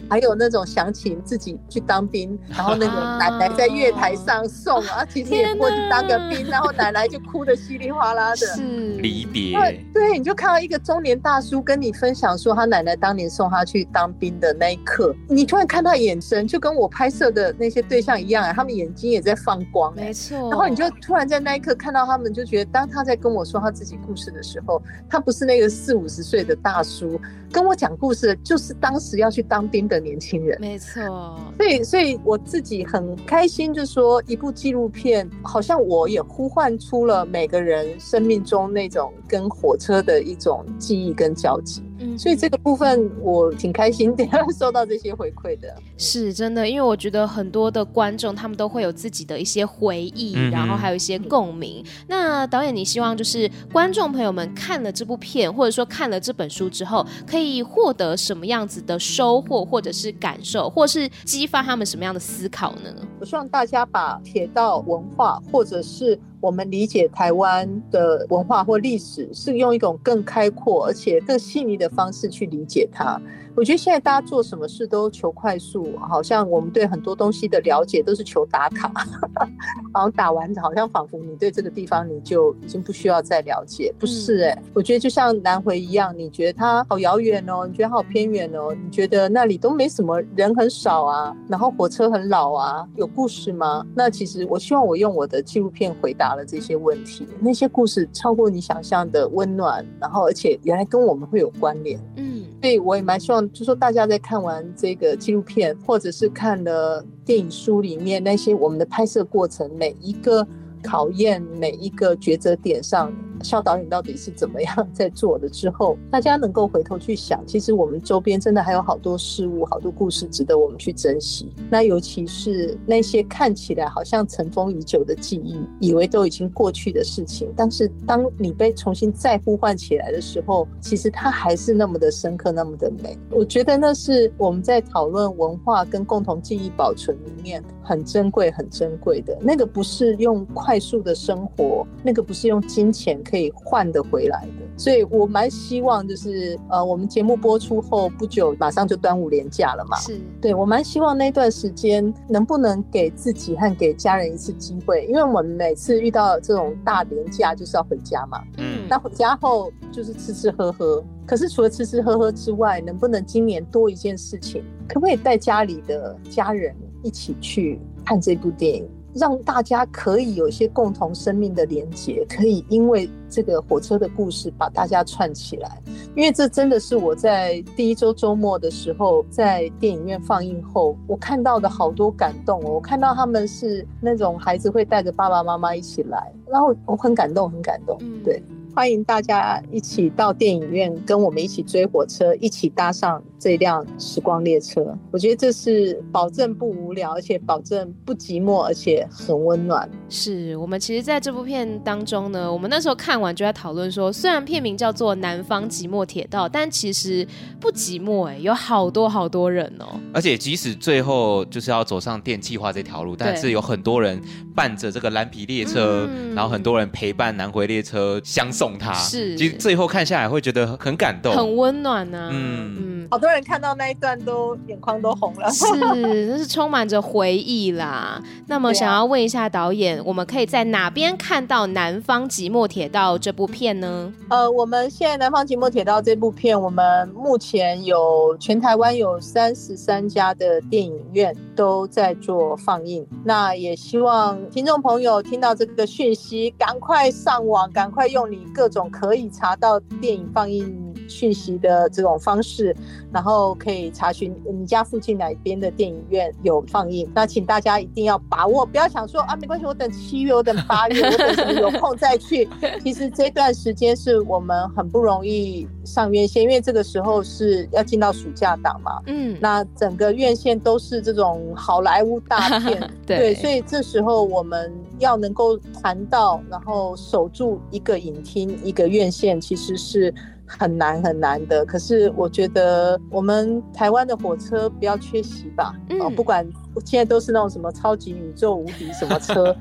[0.09, 8.37] 还有那种想起自己去当兵，然后那个奶奶在月台上送啊，其实也不过去当个兵，然后奶奶就哭得稀里哗啦的。
[8.37, 9.59] 是离别。
[9.59, 19.95] 对，对，你就看到一个中年大叔跟你分享说他奶奶当年送他去当兵的那一刻，你突然看他眼神就跟我拍摄的那些对象一样，他们眼睛也在放光。
[19.95, 20.37] 没错。
[20.51, 27.21] 然后你就突然在那一刻看到他们，就觉得当他在跟我说他自己故事的时候，他不是那个四五十岁的大叔。
[27.53, 31.39] 跟我讲故事就是当时要去当兵的年轻人，没错。
[31.57, 41.83] 所以，所以我自己很开心，就是说一部纪录片，好像我也呼唤出了每个人生命中那种跟火车的一种记忆跟交集。
[42.03, 44.25] 嗯，所以这个部分我挺开心的，
[44.59, 45.75] 收到这些回馈的。
[45.97, 51.85] 是真的，因为我觉得很多的观众他们都会有自己的一些回忆，嗯、然后还有一些共鸣。
[52.09, 62.91] 那导演，你希望就是观众朋友们看了这部片，或者说看了这本书之后，可以获得什么样子的收获，或者是感受，或是激发他们什么样的思考呢？
[63.21, 73.19] 我希望大家把铁道文化，或者是我们理解台湾的文化或历史，是用一种更开阔而且更细腻的方式去理解它。
[73.55, 78.91] 我觉得现在大家做什么事都求快速，好像我们对很多东西的了解都是求打卡，
[79.93, 93.85] 好像打完好像仿佛你对这个地方你就已经不需要再了解，不是哎、欸，嗯、我觉得就像南回一样，你觉得它好遥远哦，你觉得好偏远哦，你觉得那里都没什么人很少啊，然后火车很老啊，有故事吗？
[93.95, 103.42] 那其实我希望我用我的纪录片回答了这些问题，那些故事超过你想象的温暖，然后而且原来跟我们会有关联，嗯，所以我也蛮希望。
[103.49, 110.47] 就说大家在看完这个纪录片，或者是看了电影书里面那些我们的拍摄过程，每一个
[110.83, 113.13] 考验，每一个抉择点上。
[113.43, 115.49] 肖导演到底是怎么样 在做的？
[115.49, 121.53] 之后，大家能够回头去想，其实我们周边真的还有好多事物、好多故事值得我们去珍惜。
[121.71, 133.19] 那尤其是那些看起来好像尘封已久的记忆，以为都已经过去的事情，但是当你被重新再呼唤起来的时候，其实它还是那么的深刻，那么的美。
[133.31, 139.37] 我觉得那是我们在讨论文化跟共同记忆保存里面很珍贵、很珍贵的。
[139.41, 143.23] 那个不是用快速的生活，那个不是用金钱。
[143.33, 149.97] 可以换得回来的，所以我蛮希望就是呃，我们节目播出后不久，马上就端午连假了嘛。
[149.97, 158.39] 是，对，我蛮希望那段时间能不能给自己和给家人一次机会，因为我们每次遇到这种大连假就是要回家嘛。
[158.59, 168.87] 嗯，那回家后就是吃吃喝喝，可是除了吃吃喝喝之外，能不能今年多一件事情，可不可以带家里的家人一起去看这部电影？
[169.15, 175.83] 让大家可以有一些共同生命的连结，可以因为这个火车的故事把大家串起来。
[176.15, 182.73] 因为这真的是我在第一周周末的时候，在电影院放映后，我看到的好多感动哦。
[182.73, 187.99] 我看到他们是那种孩子会带着爸爸妈妈一起来，然后我很感动，很感动。
[188.23, 188.43] 对，
[188.75, 199.89] 欢迎大家一起到电影院跟我们一起追火车，一起搭上这辆时光列车，我觉得这是保证不无聊，而且保证不寂寞，而且很温暖。
[200.09, 207.27] 是我们其实在这部片当中呢，我们那时候看完就在讨论说，虽然片名叫做《南方寂寞铁道》，但其实
[207.61, 210.01] 不寂寞哎，有好多好多人哦。
[210.15, 214.19] 而且即使最后就是要走上电气化这条路，但是有很多人
[214.55, 218.95] 伴着这个蓝皮列车，嗯、然后很多人陪伴南回列车相送他。
[218.95, 222.31] 是，其实最后看下来会觉得很感动，很温暖呢、啊。
[222.33, 223.33] 嗯嗯，好多。
[223.33, 228.23] 人看到那一段都眼眶都红了，是，那是充满着回忆啦。
[228.47, 234.13] 那么想要问一下导演，啊、我们可以在哪边看到《南方寂寞铁道》这部片呢？
[234.29, 243.07] 呃，我们现在《南方寂寞铁道》这部片，我们目前有全台湾有三十三家的电影院都在做放映。
[243.25, 252.75] 那也希望听众朋友听到这个讯息，赶快上网，赶快用你各种可以查到电影放映讯息的这种方式，
[253.13, 257.09] 然后可以查询你家附近哪边的电影院有放映。
[257.15, 262.49] 那请大家一定要把握，不要想说啊，没关系，我等七月，我等八月，我等什么有空再去。
[262.83, 269.01] 其实这段时间是我们很不容易上院线，因为这个时候是要进到暑假档嘛。
[269.07, 280.15] 嗯，那整个院线都是这种好莱坞大片， 对，对，所以这时候我们要能够谈到，然后守住一个影厅、一个院线，其实是。
[280.59, 285.75] 很难很难的，可是我觉得我们台湾的火车不要缺席吧。
[285.89, 286.47] 嗯，不管
[286.85, 289.57] 现在都是那种什么超级宇宙无敌什么车，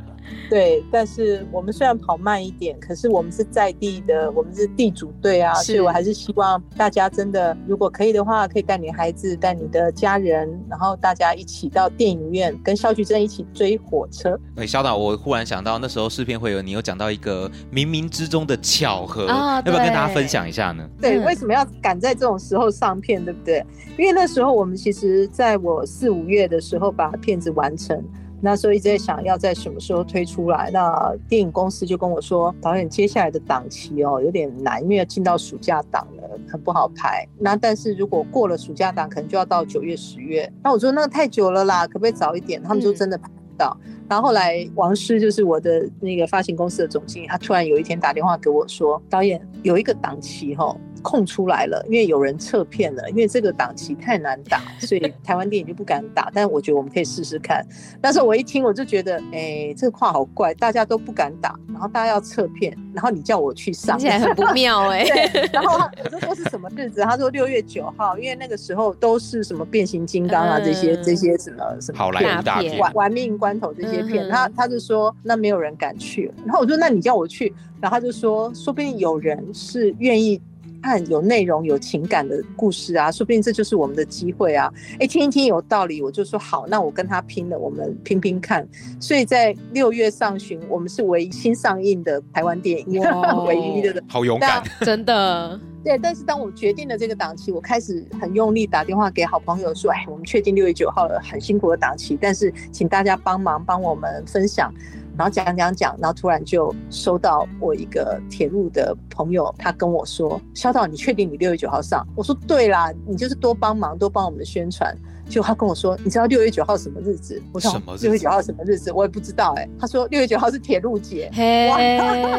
[0.49, 14.39] 对，但是我们虽然跑慢一点，可是我们是在地的，我们是地主队啊，所以我还是希望大家真的，如果可以的话，可以带你孩子，带你的家人，然后大家一起到电影院，跟肖菊珍一起追火车。
[14.55, 20.87] 哎，肖导，我忽然想到那时候试片会有你有讲到一个冥冥之中的巧合，哦、要不要跟大家分享一下呢？
[21.01, 23.65] 对，为什么要赶在这种时候上片，对不对？
[23.97, 28.03] 因为那时候我们其实在我四五月的时候把片子完成。
[28.41, 37.27] 那所以一直在想要在什么时候推出来，那电影公司就跟我说，导演接下来的档期哦有点难，因为要进到暑假档了，很不好拍。
[37.37, 40.51] 那但是如果过了暑假档，可能就要到九月、十月。
[40.63, 42.61] 那我说那个太久了啦，可不可以早一点？
[42.63, 43.77] 他们说真的拍不到。
[43.85, 50.77] 嗯、然后后来王师就是我的那个发行公司的总经理，他突然有一天打电话给我说，导演有一个档期哈、哦。
[51.03, 56.29] 空出来了，因为有人撤片了，因为这个档期太难打，所以台湾电影就不敢打。
[56.31, 57.65] 但是我觉得我们可以试试看。
[58.03, 65.03] 那时候我一听，我就觉得，哎、欸，这个话好怪，大家都不敢打，然后大家要撤片，然后你叫我去上，听起来很不妙 哎、
[65.51, 67.01] 然后我说都是什么日子？
[67.01, 74.27] 他说六月九号，因为那个时候都是什么变形金刚啊这些、嗯、这些什么什么好莱坞大片，玩玩命关头这些片。
[74.29, 80.41] 他他就说那没有人敢去，然后我说那你叫我去，然后他就说说不定有人是愿意。
[80.81, 84.71] 看有内容、有情感的故事啊，说不定这就是我们的机会啊！
[84.99, 88.67] 哎，听一听有道理，我就说好，那我跟他拼了，我们拼拼看。
[88.99, 94.03] 所以在六月上旬，我们是唯一新上映的台湾电影，哇 唯一的。
[94.07, 95.59] 好勇敢，真的。
[95.83, 104.71] 对，但是当我决定了这个档期，我开始很用力打电话给好朋友说：“哎，我们确定六月九号了，很辛苦的档期，但是请大家帮忙帮我们分享。”
[105.17, 114.95] 然后讲讲讲，然后突然就收到我一个铁路的朋友，他跟我说：“肖导，你确定你六月九号上？”我说：“对啦，你就是多帮忙，多帮我们宣传。”
[115.31, 117.41] 就他跟我说，你知道六月九号什么日子？
[117.53, 118.91] 我说六月九号什么日子？
[118.91, 119.69] 我也不知道哎、欸。
[119.79, 121.31] 他说六月九号是铁路节。
[121.33, 121.77] 嘿哇，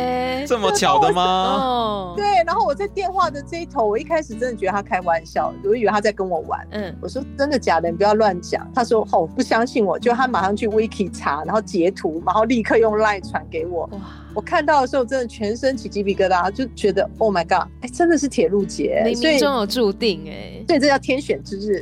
[0.47, 1.23] 这么巧的吗？
[1.23, 2.25] 哦，对。
[2.45, 6.61] 然后我在电话的这一头，我一开始真的觉得他开玩笑，我以为他在跟我玩。
[6.73, 7.91] 嗯，我说真的假的？
[7.91, 8.71] 你不要乱讲。
[8.75, 13.89] 他说哦，不相信我，就他马上去 Wiki 查，然后截图，然后立刻用 Line 传给我。
[13.93, 13.99] 哇。
[14.35, 21.81] 我看到的时候，真的全身起鸡皮疙瘩，就觉得 Oh my God，哎、欸，真的是铁路节，冥冥中有注定哎、欸，对，这叫天选之日，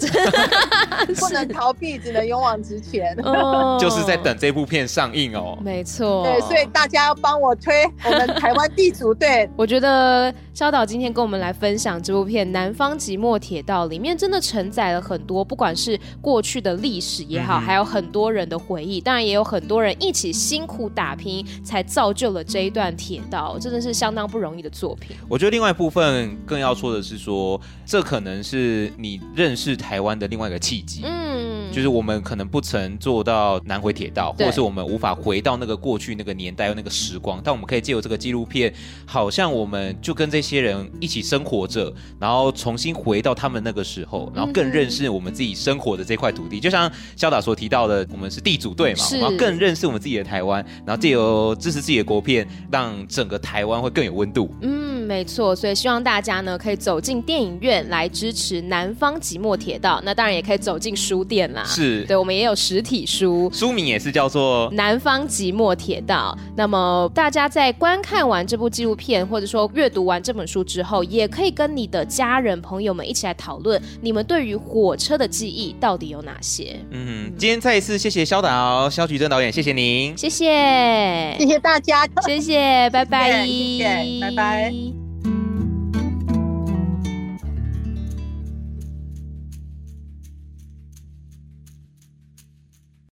[1.19, 3.15] 不能逃避，只能勇往直前。
[3.23, 9.49] 哦， 就是在等这部片上映哦，没错，对，所以大家要帮我推我们台湾地主队。
[9.57, 22.40] 我觉得肖导今天跟我们来分享这部片《南方寂寞铁道》，里面真的承载了很多，不管是过去的历史也好，嗯、还有很多人的回忆，当然也有很多人一起辛苦打拼，才造就了。
[22.43, 25.17] 这一段铁道真的是相当不容易的作品。
[25.29, 31.03] 我觉得另外一部分更要说的是说，这可能是你认识台湾的另外一个契机。
[31.05, 31.30] 嗯，
[31.73, 38.73] 就是我们可能不曾坐到南回铁道，或者是我们无法回到那个过去那个年代那个时光，但我们可以借由这个纪录片，
[39.07, 46.59] 好像我们就跟这些人一起生活着，然后重新回到他们那个时候，然后更认识我们自己生活的这块土地。
[46.59, 52.47] 嗯、就像肖导所提到的，我们是地主队嘛，然后更认识我们自己的台湾，然后借由支持自己的国片。
[52.71, 54.49] 让整个台湾会更有温度。
[54.61, 60.01] 嗯，没错，所以希望大家呢可以走进电影院来支持南方即墨铁道。
[60.05, 61.60] 那当然也可以走进书店啦。
[61.65, 66.37] 是，对，我们也有实体书，书名也是叫做《南方寂寞铁道》。
[66.57, 76.79] 那么大家在观看完这部纪录片，或者说阅读完这本书之后，也可以跟你的家人朋友们一起来讨论，你们对于火车的记忆到底有哪些？
[76.91, 82.07] 嗯，今天再一次谢谢肖导肖菊正导演，谢谢您，谢谢，谢谢大家。
[82.27, 85.10] 谢谢，拜拜，谢谢，拜拜。